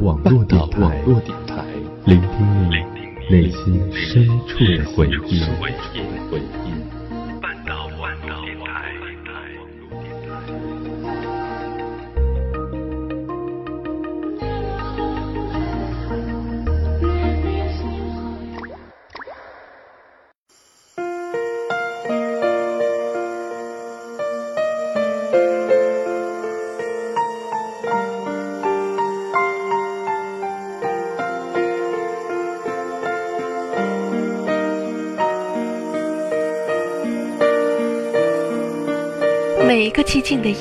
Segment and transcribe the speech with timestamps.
[0.00, 1.02] 网络电台，
[2.06, 2.76] 聆听你
[3.30, 5.42] 内心深处的回忆。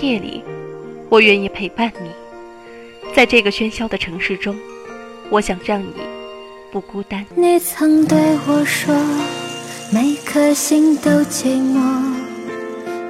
[0.01, 0.43] 夜里，
[1.09, 2.09] 我愿意陪伴你。
[3.15, 4.55] 在这个喧嚣的城市中，
[5.29, 5.93] 我想让你
[6.71, 7.25] 不孤单。
[7.35, 8.17] 你曾对
[8.47, 8.95] 我说，
[9.91, 11.79] 每颗心都寂寞，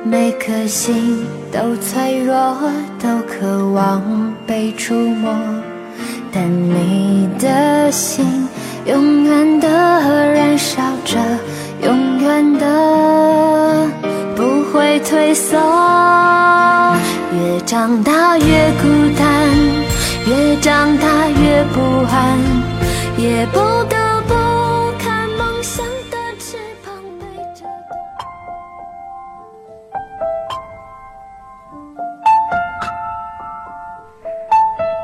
[0.03, 2.57] 每颗心都脆弱，
[3.01, 5.35] 都渴望被触摸。
[6.31, 8.26] 但你的心
[8.85, 11.17] 永远的燃烧着，
[11.84, 13.90] 永远的。
[14.71, 15.57] 会退缩，
[17.34, 19.49] 越长大越孤单，
[20.27, 22.37] 越长大越不安，
[23.17, 24.34] 也不得不
[24.99, 27.65] 看梦想的翅膀背着。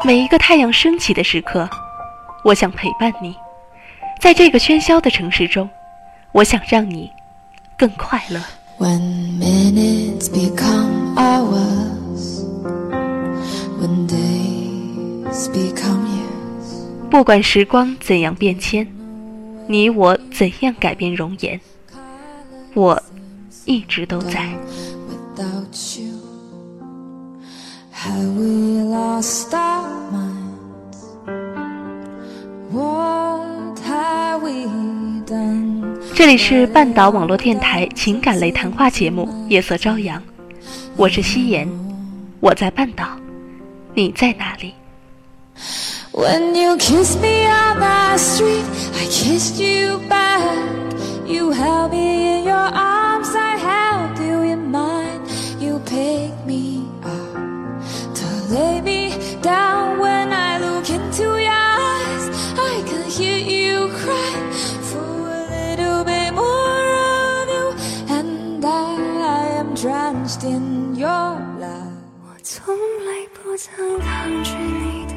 [0.03, 1.67] 每一个太阳升起的时刻，
[2.43, 3.35] 我想陪伴你，
[4.19, 5.67] 在这个喧嚣的城市中，
[6.31, 7.11] 我想让你
[7.75, 8.39] 更快乐。
[8.77, 12.43] When minutes become hours,
[13.79, 17.09] when days become years.
[17.09, 18.85] 不管时光怎样变迁，
[19.67, 21.59] 你我怎样改变容颜，
[22.73, 23.01] 我
[23.63, 24.53] 一直都在。
[25.09, 26.11] Without you,
[27.93, 30.99] have we lost our minds?
[32.71, 33.64] What?
[36.15, 40.19] 这里是半岛网络电台情感类谈话节目《夜色朝阳》，
[40.95, 41.69] 我是夕颜，
[42.39, 43.05] 我在半岛，
[43.93, 44.73] 你在哪里？
[73.57, 75.15] 曾抗拒你的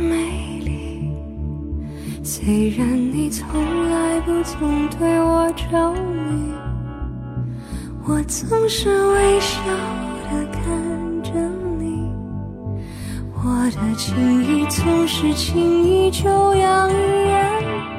[0.00, 1.10] 美丽，
[2.22, 6.52] 虽然你从来不曾对我着迷，
[8.06, 9.60] 我总是微笑
[10.30, 10.62] 的看
[11.24, 11.32] 着
[11.80, 12.08] 你，
[13.34, 14.14] 我的情
[14.44, 16.94] 意总是轻易就洋溢
[17.26, 17.50] 眼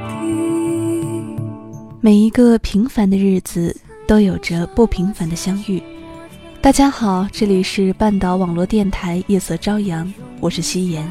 [0.07, 1.35] 底。
[1.99, 3.75] 每一个平凡的日子，
[4.07, 5.83] 都有着不平凡的相遇。
[6.63, 11.05] 大家好，这里是半岛网络电台夜色朝阳，我是夕颜。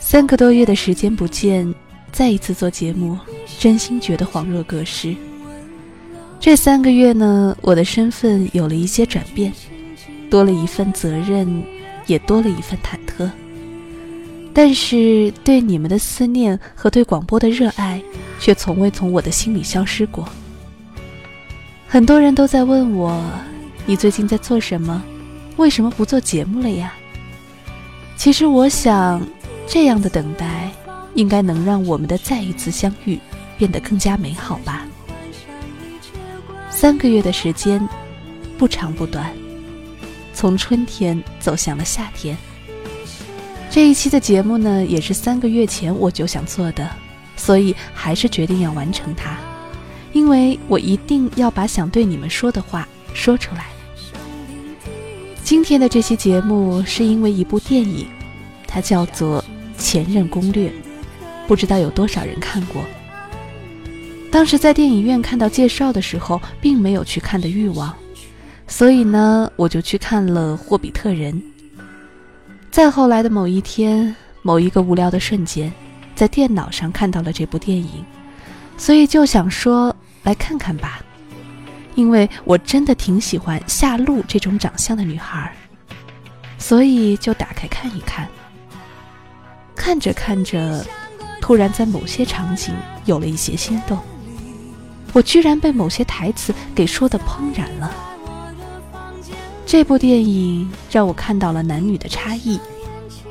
[0.00, 1.72] 三个多月的时间不见，
[2.10, 3.16] 再一次做节目，
[3.60, 5.14] 真心觉得恍若隔世。
[6.40, 9.52] 这三个月呢，我的身份有了一些转变，
[10.28, 11.62] 多了一份责任，
[12.06, 13.30] 也多了一份忐忑。
[14.52, 18.02] 但是对你们的思念和对广播的热爱，
[18.40, 20.28] 却从未从我的心里消失过。
[21.86, 23.22] 很多人都在问我。
[23.90, 25.02] 你最近在做什么？
[25.56, 26.94] 为什么不做节目了呀？
[28.16, 29.20] 其实我想，
[29.66, 30.70] 这样的等待
[31.16, 33.18] 应该能让我们的再一次相遇
[33.58, 34.86] 变得更加美好吧。
[36.70, 37.84] 三个月的时间，
[38.56, 39.28] 不长不短，
[40.32, 42.38] 从春天走向了夏天。
[43.70, 46.88] 这一期的节目呢，也是三个月前我就想做的，
[47.36, 49.36] 所以还是决定要完成它，
[50.12, 53.66] 因为我一定要把想对你们说的话说出来。
[55.50, 58.06] 今天的这期节目是因为一部电影，
[58.68, 59.42] 它叫做
[59.82, 60.68] 《前任攻略》，
[61.48, 62.84] 不知道有多少人看过。
[64.30, 67.92] 当时在电影院看到介绍的时候，并没有去看的欲望，
[68.68, 71.34] 所以呢，我就去看了《霍比特人》。
[72.70, 75.72] 再后来的某一天，某一个无聊的瞬间，
[76.14, 78.04] 在电脑上看到了这部电影，
[78.76, 81.04] 所以就想说来看看吧。
[81.94, 85.52] 因为我真的挺喜欢夏露这种长相的女孩，
[86.58, 88.28] 所以就打开看一看。
[89.74, 90.84] 看着看着，
[91.40, 92.74] 突然在某些场景
[93.06, 93.98] 有了一些心动。
[95.12, 97.92] 我居然被某些台词给说的怦然了。
[99.66, 102.60] 这部电影让我看到了男女的差异，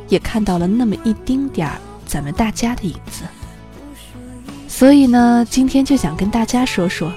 [0.08, 3.24] 也看到了那么一丁点儿咱们大家的影子。
[4.68, 7.12] 所以呢，今天就想跟大家说说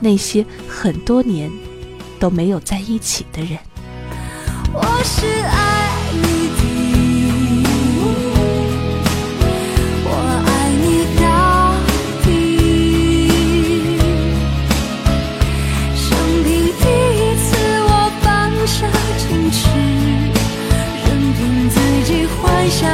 [0.00, 1.50] 那些很多年
[2.18, 3.58] 都没有在一起的人。
[4.72, 6.60] 我是爱你的，
[10.04, 10.10] 我
[10.46, 10.48] 爱
[10.82, 10.84] 你
[11.20, 11.24] 到
[12.24, 12.26] 底。
[15.96, 16.04] 生
[16.44, 16.46] 平
[16.78, 16.84] 第
[17.16, 17.46] 一次，
[17.82, 17.90] 我
[18.20, 18.24] 放
[18.66, 18.76] 下
[19.18, 19.56] 矜持，
[21.06, 21.40] 任凭
[21.70, 22.84] 自己幻想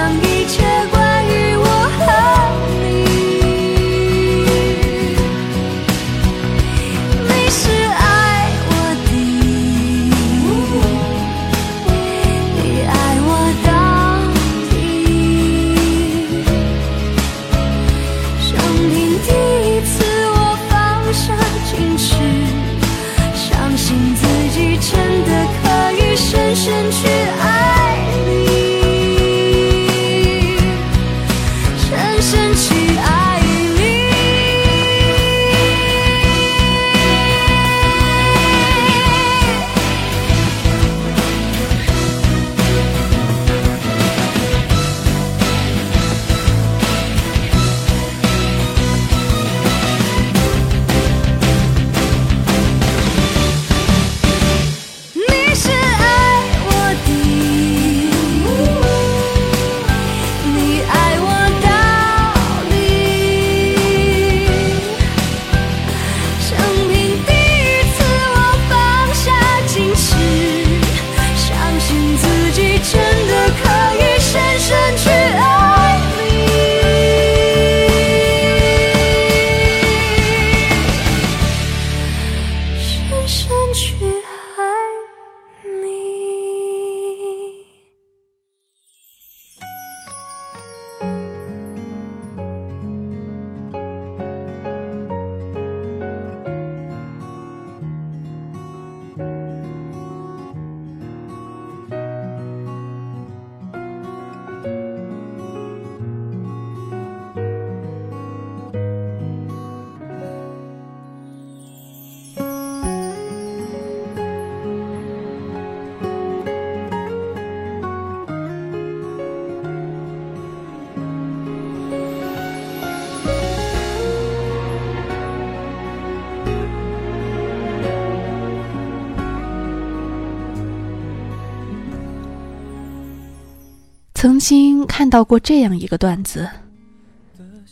[134.43, 136.51] 经看到过这样一个段子，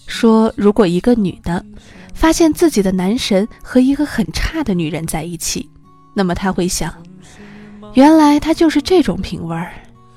[0.06, 1.64] 说如果一个女的
[2.14, 5.68] 发现自己的男神和一个很差的女人在一起，
[6.14, 6.94] 那么她会想，
[7.94, 9.72] 原来他就是这种品味儿，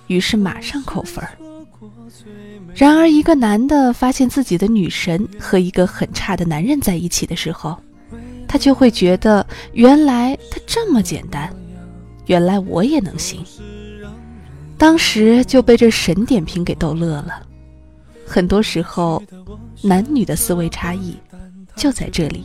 [0.06, 1.32] 于是马上扣分儿。
[2.76, 7.76] 然而，一个男的发现自己的女神和一个很差的男人在一起的时候，
[8.48, 11.52] 他就会觉得，原来他这么简单，
[12.28, 13.44] 原来我也能行。
[14.84, 17.42] 当时就被这神点评给逗乐了。
[18.28, 19.24] 很多时候，
[19.82, 21.16] 男女的思维差异
[21.74, 22.44] 就在这里。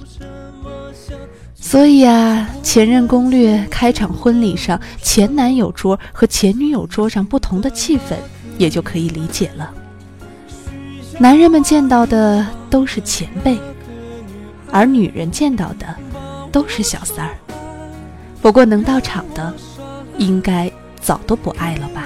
[1.57, 8.15] 所以啊，《前任攻略》开场婚礼上，前男友桌和前女友桌上不同的气氛，
[8.57, 9.75] 也就可以理解了。
[11.19, 13.59] 男人们见到的都是前辈，
[14.71, 15.93] 而女人见到的
[16.53, 17.37] 都是小三儿。
[18.41, 19.53] 不过能到场的，
[20.19, 22.05] 应该早都不爱了吧？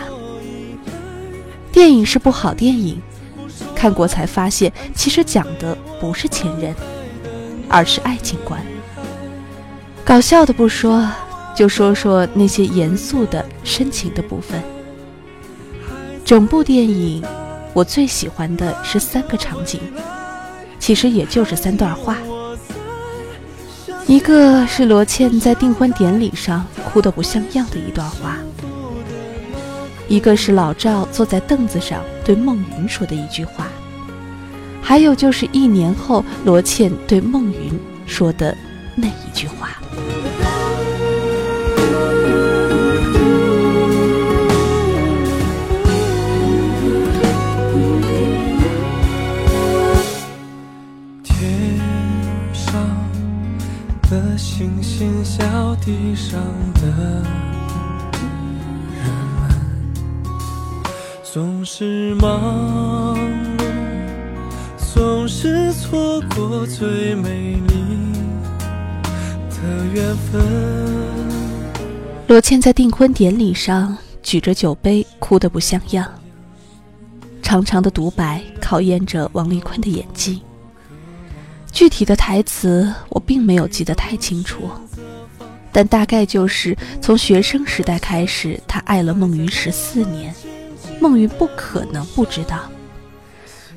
[1.72, 3.00] 电影是部好电影，
[3.74, 6.74] 看过才发现，其实讲的不是前任，
[7.68, 8.62] 而是爱情观。
[10.04, 11.08] 搞笑的不说，
[11.56, 14.62] 就说说那些严肃的、深情的部分。
[16.24, 17.24] 整部电影，
[17.72, 19.80] 我最喜欢的是三个场景，
[20.78, 22.18] 其实也就是三段话。
[24.06, 28.36] 一个是罗茜在订婚典礼上哭得不像样的一段话，
[30.08, 33.68] 一个是老赵坐在凳子上对孟云说的一句话，
[34.82, 38.56] 还有就是一年后罗茜对孟云说的
[38.94, 39.80] 那一句话。
[66.78, 67.74] 最美丽
[69.50, 70.42] 的缘分。
[72.26, 76.10] 罗茜在订婚典礼上举着酒杯，哭得不像样。
[77.42, 80.40] 长长的独白考验着王丽坤的演技。
[81.70, 84.70] 具体的台词我并没有记得太清楚，
[85.70, 90.34] 但大概就是从学生时代开始，他爱了孟云十四年，
[90.98, 92.60] 孟云不可能不知道。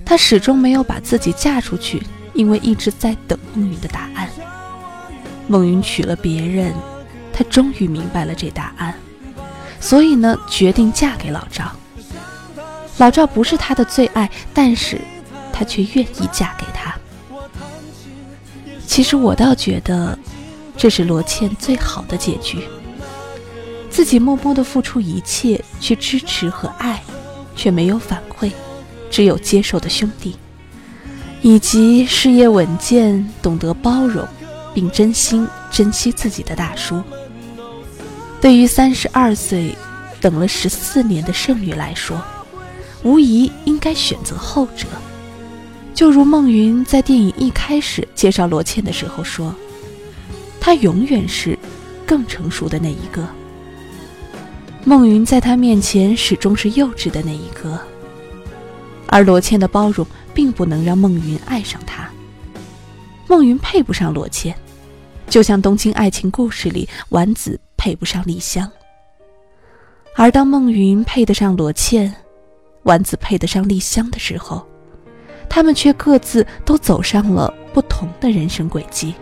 [0.06, 2.02] 他始终没有把自己嫁出去，
[2.36, 4.30] 因为一直在等孟云的答案。
[5.48, 6.74] 孟云娶了别人，
[7.34, 8.94] 他终于明白了这答案，
[9.80, 11.72] 所以呢，决定嫁给老赵。
[12.98, 15.00] 老赵不是他的最爱，但是
[15.52, 16.96] 他却愿意嫁给他。
[18.88, 20.18] 其实我倒觉得，
[20.78, 22.60] 这是罗茜最好的结局。
[23.90, 27.02] 自己默默的付出一切去支持和爱，
[27.56, 28.52] 却没有反馈。
[29.10, 30.36] 只有接受的兄弟，
[31.42, 34.28] 以及事业稳健、懂得包容，
[34.74, 37.02] 并真心珍惜自己的大叔。
[38.42, 39.76] 对于三十二岁
[40.20, 42.22] 等了十四年的剩女来说，
[43.04, 44.88] 无疑应该选择后者。
[45.94, 49.56] 就如孟云在电影一开始介绍罗茜的时候说
[50.60, 51.58] ：“她永远是
[52.06, 53.26] 更成熟的那一个。”
[54.84, 57.80] 孟云在他面前始终是幼稚的那一个。
[59.08, 62.10] 而罗茜的包容并不能让孟云爱上他。
[63.28, 64.56] 孟云配不上罗茜，
[65.28, 68.70] 就像《东京爱情故事》里丸子配不上丽香。
[70.16, 72.14] 而当孟云配得上罗茜，
[72.84, 74.66] 丸子配得上丽香的时候，
[75.50, 79.14] 他们却各自都走上了不同的人生轨迹。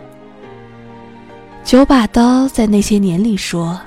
[1.64, 3.80] 九把刀在那些年里说：“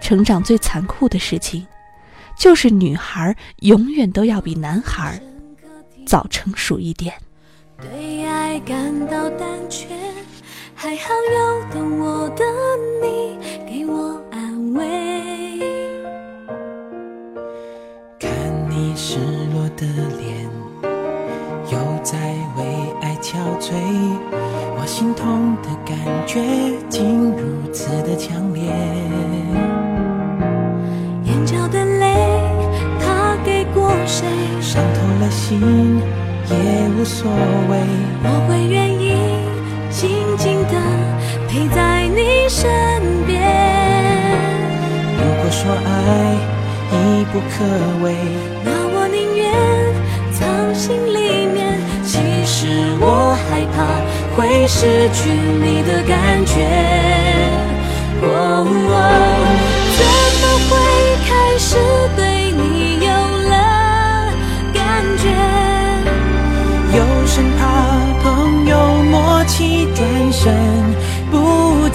[0.00, 1.66] 成长最残酷的事情。”
[2.38, 5.20] 就是女孩永远都要比男孩
[6.06, 7.14] 早成熟一点。
[7.80, 9.88] 对爱感到胆怯，
[10.74, 12.44] 还好有懂我的
[13.02, 14.84] 你给我安慰。
[18.18, 18.30] 看
[18.70, 19.18] 你失
[19.52, 19.86] 落的
[20.18, 20.48] 脸，
[21.72, 22.18] 又在
[22.56, 22.64] 为
[23.00, 23.72] 爱憔悴，
[24.78, 26.40] 我心痛的感觉
[26.88, 28.62] 竟如此的强烈。
[34.06, 34.26] 谁
[34.60, 36.00] 伤透了心
[36.50, 36.54] 也
[36.96, 37.30] 无所
[37.70, 37.78] 谓，
[38.22, 39.16] 我会愿意
[39.90, 40.74] 静静的
[41.48, 42.62] 陪在你身
[43.26, 43.40] 边。
[45.16, 45.88] 如果说爱
[46.92, 46.94] 已
[47.32, 47.64] 不可
[48.04, 48.14] 为，
[48.62, 49.42] 那我宁愿
[50.32, 51.80] 藏心里面。
[52.04, 53.76] 其实我害怕
[54.36, 56.52] 会失去你的感觉。
[58.22, 58.64] 哦，
[59.96, 60.00] 怎
[60.40, 60.72] 么会
[61.26, 61.76] 开始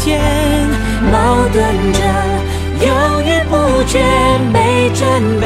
[0.10, 0.20] 不见，
[1.12, 1.64] 矛盾
[1.94, 2.00] 着
[2.82, 4.04] 犹豫不决，
[4.52, 5.06] 没准
[5.40, 5.46] 备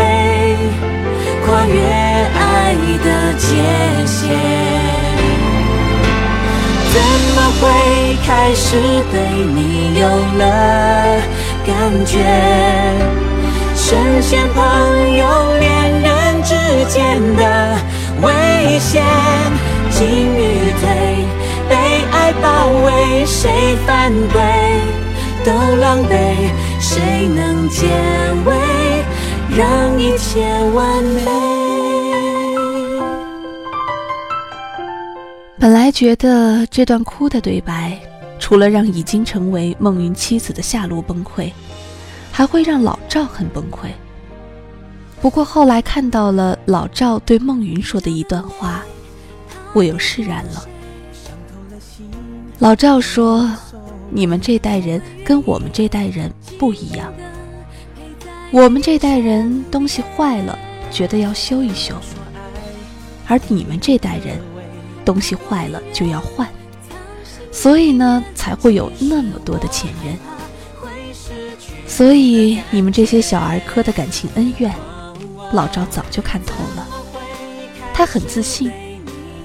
[1.46, 3.46] 跨越爱的界
[4.06, 4.32] 限。
[6.94, 6.96] 怎
[7.36, 7.62] 么会
[8.26, 8.78] 开始
[9.12, 9.20] 对
[9.54, 10.42] 你有了
[11.68, 11.74] 感
[12.06, 12.24] 觉？
[13.76, 15.22] 深陷朋友
[15.60, 16.56] 恋人之
[16.88, 17.76] 间的
[18.22, 19.04] 危险。
[19.92, 20.88] 进与退，
[22.44, 24.42] 被爱包围，谁反对
[25.46, 27.88] 都狼狈，谁能解
[28.46, 28.54] 围，
[29.58, 31.22] 让一切完美？
[35.58, 37.98] 本来觉得这段哭的对白，
[38.38, 41.50] 除了让已经成为孟云妻子的夏洛崩溃，
[42.30, 43.88] 还会让老赵很崩溃。
[45.22, 48.84] 不过后来看到了老赵对孟云说的一段话。
[49.72, 50.68] 我又释然了。
[52.60, 53.50] 老赵说
[54.10, 57.12] ：“你们这代人跟我们这代人不一样。
[58.52, 60.58] 我们这代人东西坏了，
[60.92, 61.96] 觉得要修一修；
[63.28, 64.40] 而你们这代人，
[65.04, 66.48] 东西坏了就要换。
[67.52, 70.18] 所以呢，才会有那么多的前任。
[71.88, 74.74] 所以你们这些小儿科的感情恩怨，
[75.52, 76.88] 老赵早就看透了。
[77.94, 78.72] 他很自信。”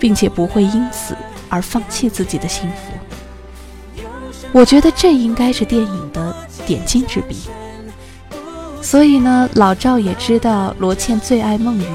[0.01, 1.17] 并且不会因此
[1.49, 2.98] 而放弃自己的幸福。
[4.53, 6.35] 我觉得这应该是电影的
[6.67, 7.37] 点睛之笔。
[8.83, 11.87] 所以呢，老赵也知道罗茜最爱孟云，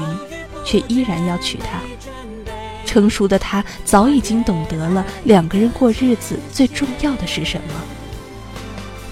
[0.64, 1.80] 却依然要娶她。
[2.84, 7.74] 成熟的他早已经懂得了两个人过日子最重要的是什么。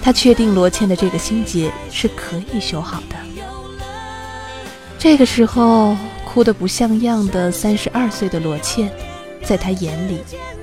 [0.01, 3.17] 他确定罗茜的这个心结是可以修好的。
[4.99, 5.97] 这个时候。
[6.25, 8.91] 哭得不像样的三十二岁的罗茜，
[9.45, 10.23] 在他眼里，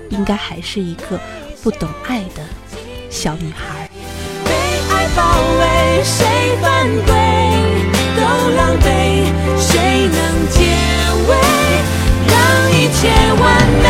[0.09, 1.19] 应该还是一个
[1.61, 2.41] 不懂爱的
[3.09, 3.89] 小女孩。
[4.45, 4.51] 被
[4.89, 5.23] 爱包
[5.59, 6.25] 围，谁
[8.15, 8.21] 都
[8.55, 8.85] 狼狈，
[9.57, 10.17] 谁能
[10.49, 10.57] 解
[11.27, 11.31] 围，
[12.27, 12.35] 让
[12.71, 12.99] 一切
[13.41, 13.43] 完
[13.83, 13.87] 美。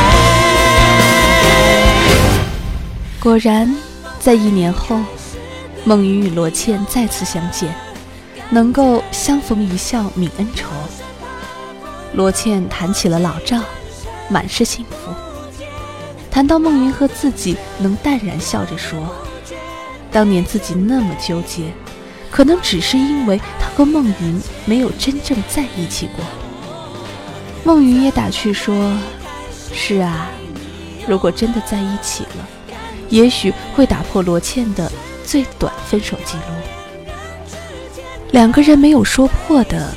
[3.19, 3.75] 果然，
[4.19, 4.99] 在一年后，
[5.83, 7.75] 孟云与罗茜再次相见，
[8.49, 10.67] 能够相逢一笑泯恩仇。
[12.13, 13.59] 罗茜谈起了老赵，
[14.29, 15.13] 满是幸福。
[16.31, 18.99] 谈到孟云和自己，能淡然笑着说
[20.11, 21.73] ：“当年自己那么纠结，
[22.29, 26.23] 可能只是因为他和孟云没有真正在一起过。”
[27.65, 28.95] 孟云也打趣说
[29.73, 30.29] ：“是啊，
[31.07, 32.47] 如果真的在一起了，
[33.09, 34.89] 也许会打破罗茜的
[35.25, 37.53] 最短分手记录。
[38.31, 39.93] 两个人没有说破的，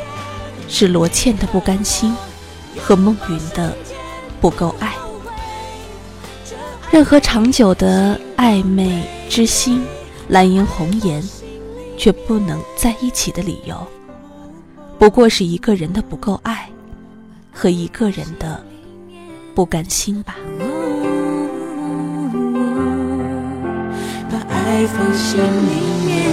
[0.69, 2.17] 是罗茜的不甘心
[2.81, 3.77] 和孟云的
[4.41, 4.93] 不够爱。”
[6.93, 9.83] 任何长久的暧昧之心，
[10.29, 11.23] 蓝颜红颜，
[11.97, 13.75] 却不能在一起的理由，
[14.99, 16.69] 不过是一个人的不够爱，
[17.51, 18.63] 和一个人的
[19.55, 20.37] 不甘心吧。
[24.31, 26.31] 把爱放心里面，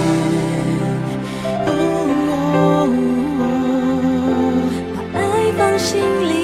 [4.94, 6.39] 把爱放心里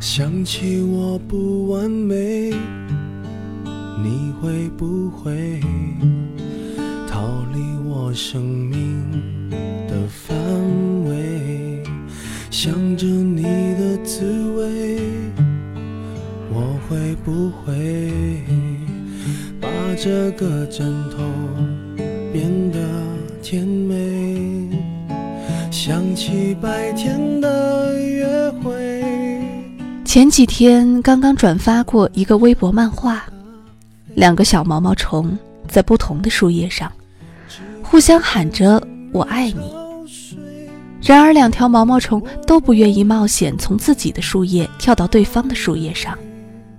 [0.00, 2.54] 想起我不完美，
[4.02, 5.60] 你会不会
[7.06, 7.20] 逃
[7.52, 9.50] 离我生命
[9.86, 10.34] 的范
[11.04, 11.82] 围？
[12.50, 14.24] 想着你的滋
[14.56, 15.00] 味，
[16.50, 18.42] 我会不会
[19.60, 21.18] 把这个枕头
[22.32, 22.80] 变得
[23.42, 24.66] 甜美？
[25.70, 27.19] 想起白天。
[30.10, 33.24] 前几天刚刚转发过一个微博漫画，
[34.16, 36.90] 两个小毛毛虫在不同的树叶上，
[37.80, 39.72] 互相喊着“我爱你”。
[41.00, 46.18] 然而两条毛毛虫都不愿意冒险从自己的树叶跳到对方的树叶上，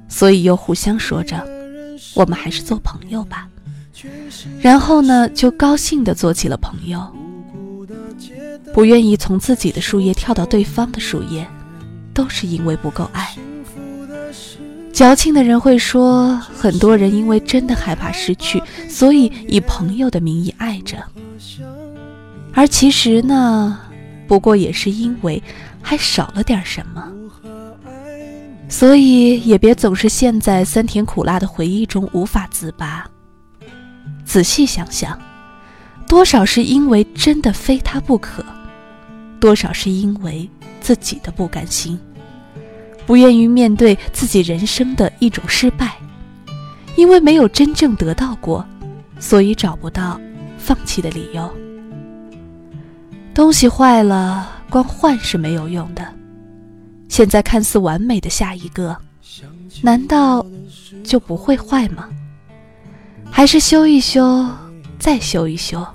[0.09, 1.41] 所以又互相说着
[2.13, 3.47] “我们还是做朋友吧”。
[4.59, 7.01] 然后呢，就高兴地做起了朋友。
[8.73, 11.47] 不愿意从自己的树叶跳到对方的树叶。
[12.13, 13.35] 都是因为不够爱。
[14.93, 20.97] 矫情的人会说，很多人因为真的害怕失去，所以以朋友的名义爱着。
[22.53, 23.79] 而其实呢，
[24.27, 25.41] 不过也是因为
[25.81, 27.11] 还少了点什么。
[28.67, 33.05] 所以也别总是陷在酸甜苦辣的回忆中无法自拔。
[34.23, 35.19] 仔细想想，
[36.07, 38.45] 多少是因为真的非他不可，
[39.39, 40.49] 多少是因为。
[40.81, 41.97] 自己的不甘心，
[43.05, 45.95] 不愿意面对自己人生的一种失败，
[46.97, 48.65] 因为没有真正得到过，
[49.19, 50.19] 所以找不到
[50.57, 51.49] 放弃的理由。
[53.33, 56.05] 东西坏了，光换是没有用的。
[57.07, 58.97] 现在看似完美的下一个，
[59.81, 60.45] 难道
[61.03, 62.09] 就不会坏吗？
[63.29, 64.45] 还是修一修，
[64.99, 65.85] 再修一修，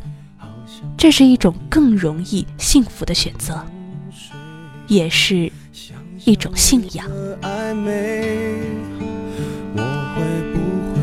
[0.97, 3.63] 这是一种更容易幸福的选择。
[4.87, 5.51] 也是
[6.25, 7.07] 一种信仰。
[9.75, 9.83] 我
[10.15, 10.23] 会
[10.53, 10.59] 不
[10.93, 10.97] 会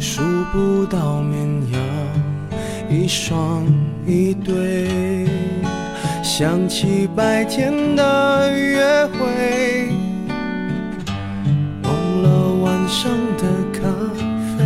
[0.00, 0.22] 数
[0.52, 1.36] 不到绵
[1.72, 1.80] 羊，
[2.90, 3.64] 一双
[4.06, 5.26] 一对？
[6.22, 9.88] 想起白天的约会，
[11.84, 13.78] 忘了晚上的咖
[14.56, 14.64] 啡，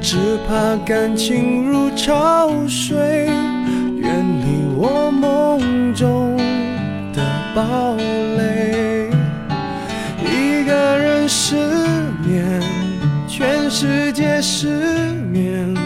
[0.00, 3.28] 只怕感情如潮水。
[4.82, 6.38] 我梦中
[7.12, 7.22] 的
[7.54, 7.94] 堡
[8.38, 9.10] 垒，
[10.24, 11.54] 一个人失
[12.24, 12.62] 眠，
[13.28, 14.68] 全世界失
[15.30, 15.76] 眠，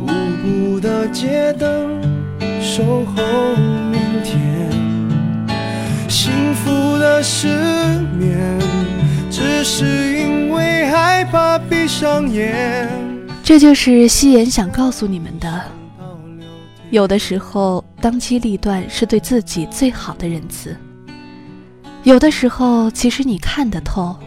[0.00, 0.06] 无
[0.42, 2.00] 辜的街灯
[2.62, 3.22] 守候
[3.90, 4.70] 明天。
[6.08, 7.48] 幸福的失
[8.18, 8.58] 眠，
[9.30, 9.84] 只是
[10.18, 12.88] 因为害怕闭上眼。
[13.44, 15.62] 这就是夕颜想告诉你们的。
[16.88, 20.76] 有的时候，当机立断是对自己最好的仁慈。
[22.02, 24.18] 有的时候，其实你看得透，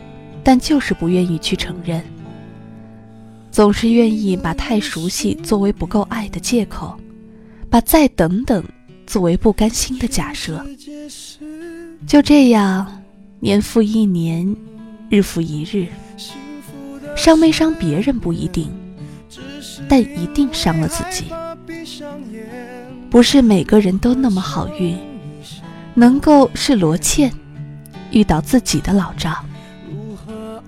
[0.45, 2.01] 但就是不愿意去承认。
[3.51, 6.97] 总是愿意把太熟悉作为不够爱的借口，
[7.69, 8.63] 把再等等
[9.05, 10.65] 作为不甘心的假设。
[12.07, 13.03] 就这样，
[13.41, 14.55] 年复一年，
[15.09, 15.87] 日复一日，
[17.17, 18.69] 伤没伤别人不一定，
[19.89, 21.25] 但一定伤了自己。
[23.09, 24.97] 不是每个人都那么好运，
[25.93, 27.31] 能够是罗茜
[28.11, 29.33] 遇到自己的老赵，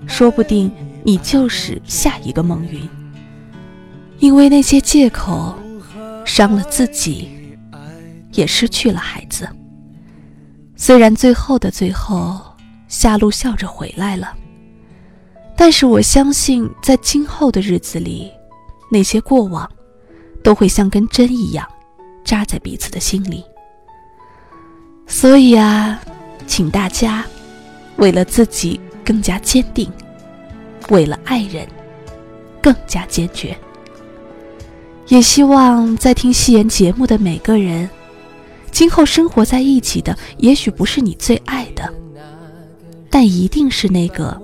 [0.06, 0.70] 说不定
[1.04, 2.88] 你就是下一个孟云。
[4.18, 5.54] 因为那些借口，
[6.24, 7.28] 伤了自己，
[8.32, 9.48] 也失去了孩子。
[10.74, 12.40] 虽然最后的最后，
[12.88, 14.34] 夏露笑着回来了，
[15.56, 18.30] 但是我相信，在今后的日子里，
[18.90, 19.70] 那些过往，
[20.42, 21.64] 都会像根针一样，
[22.28, 23.42] 扎在彼此的心里。
[25.06, 25.98] 所以啊，
[26.46, 27.24] 请大家，
[27.96, 29.90] 为了自己更加坚定，
[30.90, 31.66] 为了爱人
[32.60, 33.56] 更加坚决。
[35.06, 37.88] 也希望在听夕颜节目的每个人，
[38.70, 41.90] 今后生活在一起的，也许不是你最爱的，
[43.08, 44.38] 但一定是那个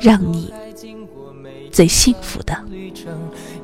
[0.00, 0.52] 让你
[1.70, 2.60] 最幸福的。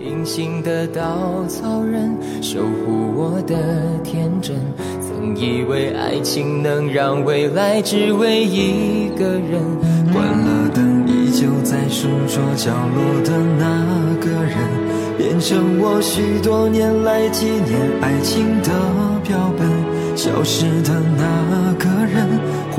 [0.01, 3.55] 隐形的稻草人，守护我的
[4.03, 4.57] 天真。
[4.99, 9.61] 曾以为爱情能让未来只为一个人。
[10.11, 14.57] 关了灯，依旧在书桌角落的那个人。
[15.19, 18.71] 变成我许多年来纪念爱情的
[19.23, 19.69] 标本，
[20.17, 22.27] 消失的那个人，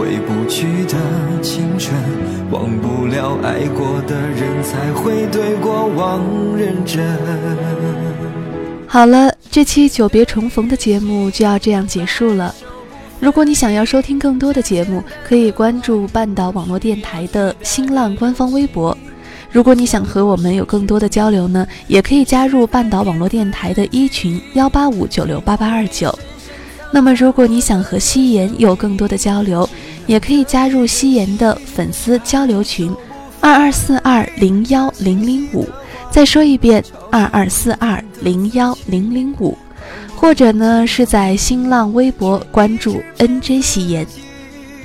[0.02, 0.98] 回不去的
[1.44, 1.96] 青春，
[2.50, 6.20] 忘不了爱过的人，才会对过往
[6.58, 7.06] 认真。
[8.88, 12.56] 好了，这期久别重逢的节目就要这样结束了。
[13.20, 18.98] 如果你想要收听更多的节目，可以关注半岛网络电台的新浪官方微博。
[19.52, 26.18] 如果你想和我们有更多的交流呢，也可以加入半岛网络电台的一群幺八五九六八八二九。
[26.94, 29.70] 那么，如果你想和夕颜有更多的交流，
[30.12, 32.94] 也可以加入夕颜的粉丝交流群
[33.40, 35.66] 二二四二零幺零零五。
[36.10, 39.58] 再说一遍，二二四二零幺零零五，
[40.14, 44.06] 或者呢是在新浪微博关注 NJ 夕颜。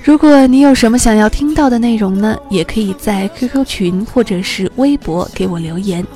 [0.04, 6.06] 如果你有什么想要听到的内容呢，也可以在 QQ 群或者是微博给我留言，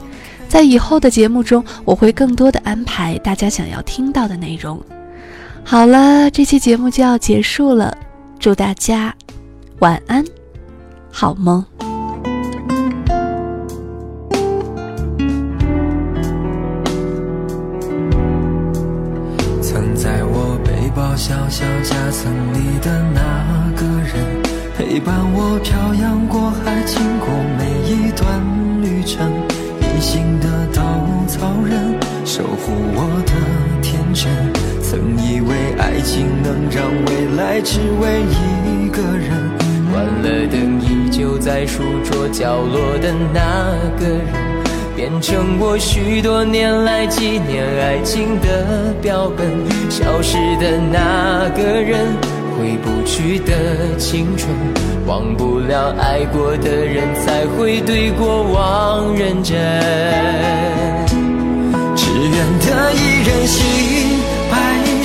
[0.49, 4.81] 在以后的节目中，我会更多的安排大家想要听到的内容。
[5.65, 7.93] 好了，这期节目就要结束了，
[8.41, 9.15] 祝大家
[9.81, 10.25] 晚安，
[11.13, 11.63] 好梦。
[19.61, 24.41] 曾在我背包小小夹层里的那个人。
[24.75, 28.41] 陪伴我漂洋过海，经过每一段
[28.83, 29.31] 旅程。
[29.83, 30.83] 隐形的稻
[31.29, 33.35] 草人，守护我的
[33.83, 34.80] 天真。
[34.91, 38.23] 曾以为爱情能让未来只为
[38.67, 39.31] 一个人。
[39.93, 44.27] 关了灯，依旧在书桌角落的那个人，
[44.97, 49.47] 变成我许多年来纪念爱情的标本。
[49.89, 52.09] 消失的那个人。
[52.59, 54.51] 回不去的青春，
[55.07, 59.57] 忘不了爱过的人，才会对过往认真。
[61.95, 63.80] 只愿得一人心，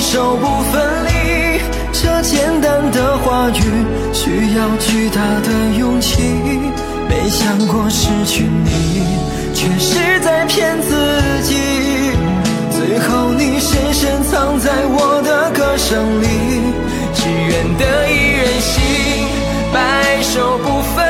[0.06, 1.60] 白首不分离。
[1.92, 3.60] 这简单的话语，
[4.12, 6.22] 需要巨大的勇气。
[7.08, 9.02] 没想过失去你，
[9.52, 10.94] 却是在骗自
[11.42, 11.56] 己。
[12.70, 16.26] 最后你深深藏在我的歌声里。
[17.12, 19.26] 只愿得一人心，
[19.74, 21.04] 白首不分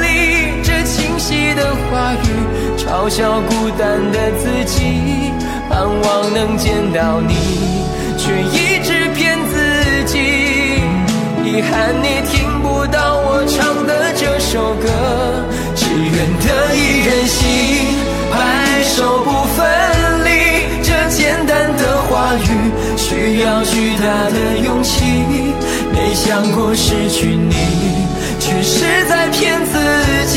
[0.00, 0.62] 离。
[0.62, 5.34] 这清晰的话语，嘲笑孤单的自己。
[5.68, 7.77] 盼望能见到你，
[8.28, 10.18] 却一直骗自己。
[11.42, 14.86] 遗憾你听不到我唱的这首歌。
[15.74, 16.12] 只愿
[16.44, 17.40] 得一人心，
[18.30, 18.36] 白
[18.84, 19.64] 首不分
[20.26, 20.28] 离。
[20.82, 24.92] 这简单的话语，需要巨大的勇气。
[25.90, 27.54] 没想过失去你，
[28.38, 29.72] 却是在骗自
[30.26, 30.36] 己。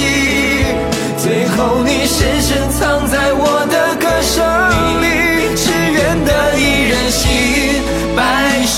[1.18, 4.42] 最后你深深藏在我的歌声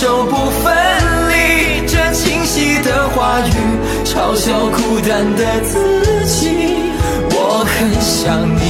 [0.04, 0.76] 就不分
[1.30, 1.88] 离。
[1.88, 3.54] 这清晰的话语，
[4.04, 6.50] 嘲笑孤单的自己。
[7.32, 8.64] 我很想你，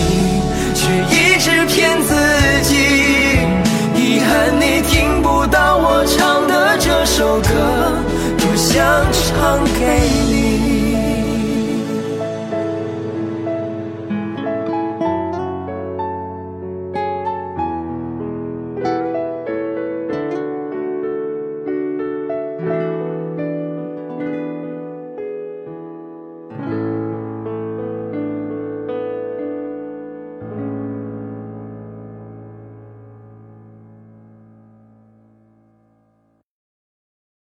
[0.75, 2.13] 却一直骗自
[2.69, 2.71] 己。
[3.95, 4.29] 遗憾
[4.61, 7.49] 你听不到我唱的这首歌。
[8.37, 9.81] 多想唱给
[10.19, 10.22] 你。